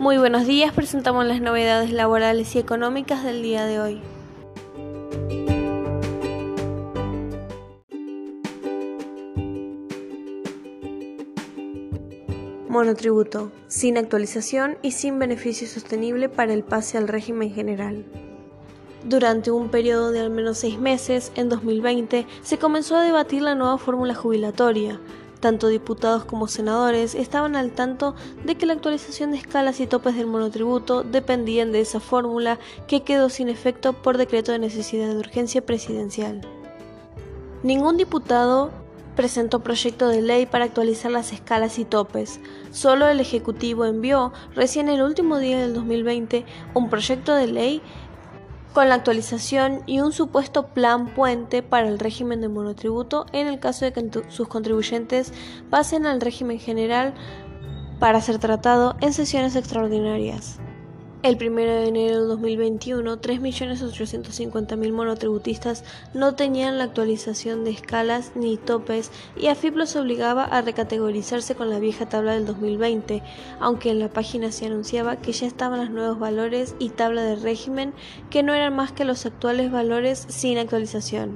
[0.00, 4.00] Muy buenos días, presentamos las novedades laborales y económicas del día de hoy.
[12.66, 18.06] Monotributo, sin actualización y sin beneficio sostenible para el pase al régimen general.
[19.04, 23.54] Durante un periodo de al menos seis meses, en 2020, se comenzó a debatir la
[23.54, 24.98] nueva fórmula jubilatoria,
[25.40, 30.14] tanto diputados como senadores estaban al tanto de que la actualización de escalas y topes
[30.14, 35.18] del monotributo dependían de esa fórmula que quedó sin efecto por decreto de necesidad de
[35.18, 36.42] urgencia presidencial.
[37.62, 38.70] Ningún diputado
[39.16, 42.40] presentó proyecto de ley para actualizar las escalas y topes.
[42.70, 47.82] Solo el Ejecutivo envió, recién el último día del 2020, un proyecto de ley
[48.72, 53.58] con la actualización y un supuesto plan puente para el régimen de monotributo en el
[53.58, 55.32] caso de que sus contribuyentes
[55.70, 57.14] pasen al régimen general
[57.98, 60.58] para ser tratado en sesiones extraordinarias.
[61.22, 68.56] El 1 de enero de 2021, 3.850.000 monotributistas no tenían la actualización de escalas ni
[68.56, 73.22] topes y AFIP los obligaba a recategorizarse con la vieja tabla del 2020,
[73.60, 77.36] aunque en la página se anunciaba que ya estaban los nuevos valores y tabla de
[77.36, 77.92] régimen
[78.30, 81.32] que no eran más que los actuales valores sin actualización.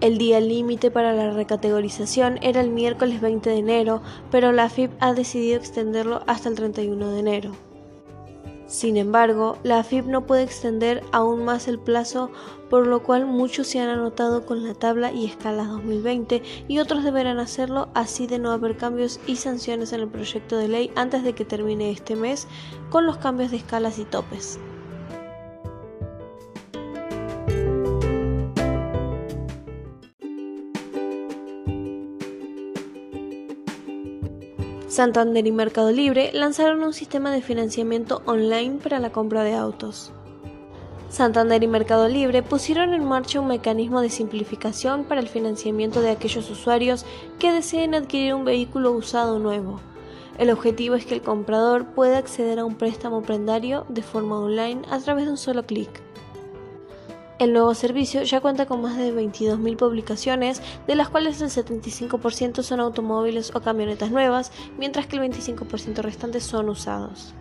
[0.00, 4.90] El día límite para la recategorización era el miércoles 20 de enero, pero la AFIP
[4.98, 7.73] ha decidido extenderlo hasta el 31 de enero.
[8.74, 12.32] Sin embargo, la AFIP no puede extender aún más el plazo,
[12.68, 17.04] por lo cual muchos se han anotado con la tabla y escalas 2020 y otros
[17.04, 21.22] deberán hacerlo así de no haber cambios y sanciones en el proyecto de ley antes
[21.22, 22.48] de que termine este mes
[22.90, 24.58] con los cambios de escalas y topes.
[34.94, 40.12] Santander y Mercado Libre lanzaron un sistema de financiamiento online para la compra de autos.
[41.08, 46.10] Santander y Mercado Libre pusieron en marcha un mecanismo de simplificación para el financiamiento de
[46.10, 47.04] aquellos usuarios
[47.40, 49.80] que deseen adquirir un vehículo usado nuevo.
[50.38, 54.82] El objetivo es que el comprador pueda acceder a un préstamo prendario de forma online
[54.92, 55.90] a través de un solo clic.
[57.40, 62.62] El nuevo servicio ya cuenta con más de 22.000 publicaciones, de las cuales el 75%
[62.62, 67.34] son automóviles o camionetas nuevas, mientras que el 25% restante son usados.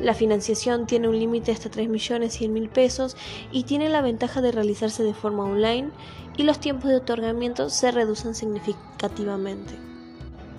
[0.00, 3.16] La financiación tiene un límite hasta 3.100.000 pesos
[3.50, 5.90] y tiene la ventaja de realizarse de forma online
[6.36, 9.91] y los tiempos de otorgamiento se reducen significativamente.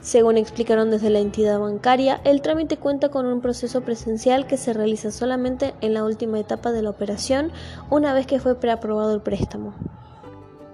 [0.04, 4.74] Según explicaron desde la entidad bancaria, el trámite cuenta con un proceso presencial que se
[4.74, 7.54] realiza solamente en la última etapa de la operación,
[7.90, 9.74] una vez que fue preaprobado el préstamo.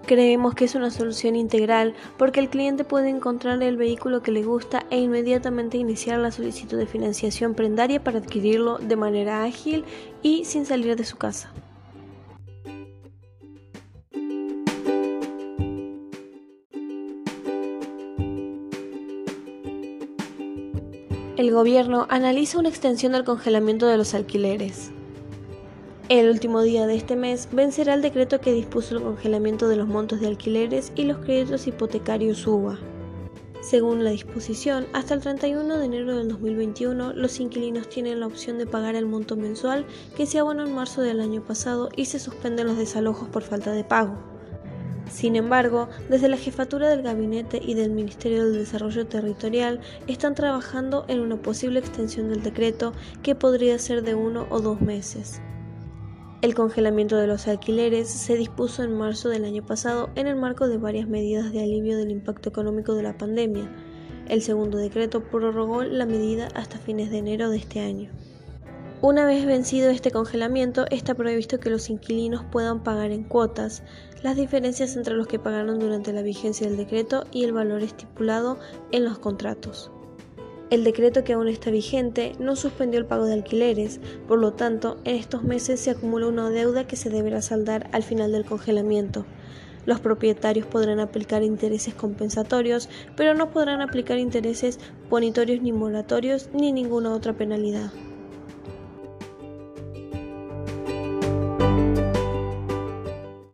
[0.08, 4.42] Creemos que es una solución integral porque el cliente puede encontrar el vehículo que le
[4.42, 9.86] gusta e inmediatamente iniciar la solicitud de financiación prendaria para adquirirlo de manera ágil
[10.24, 11.52] y sin salir de su casa.
[21.40, 24.92] El gobierno analiza una extensión del congelamiento de los alquileres.
[26.10, 29.88] El último día de este mes vencerá el decreto que dispuso el congelamiento de los
[29.88, 32.78] montos de alquileres y los créditos hipotecarios UBA.
[33.62, 38.58] Según la disposición, hasta el 31 de enero del 2021 los inquilinos tienen la opción
[38.58, 39.86] de pagar el monto mensual
[40.18, 43.72] que se abonó en marzo del año pasado y se suspenden los desalojos por falta
[43.72, 44.39] de pago.
[45.10, 51.06] Sin embargo, desde la jefatura del gabinete y del Ministerio del Desarrollo Territorial están trabajando
[51.08, 52.94] en una posible extensión del decreto
[53.24, 55.42] que podría ser de uno o dos meses.
[56.42, 60.70] El congelamiento de los alquileres se dispuso en marzo del año pasado en el marco
[60.70, 63.70] de varias medidas de alivio del impacto económico de la pandemia.
[64.30, 68.10] El segundo decreto prorrogó la medida hasta fines de enero de este año.
[69.02, 73.82] Una vez vencido este congelamiento, está previsto que los inquilinos puedan pagar en cuotas
[74.24, 78.60] las diferencias entre los que pagaron durante la vigencia del decreto y el valor estipulado
[78.92, 79.90] en los contratos.
[80.70, 84.98] El decreto que aún está vigente no suspendió el pago de alquileres, por lo tanto,
[85.06, 89.26] en estos meses se acumula una deuda que se deberá saldar al final del congelamiento.
[89.86, 94.78] Los propietarios podrán aplicar intereses compensatorios, pero no podrán aplicar intereses
[95.10, 97.92] ponitorios ni moratorios ni ninguna otra penalidad.